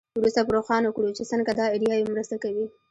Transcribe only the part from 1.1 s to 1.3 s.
چې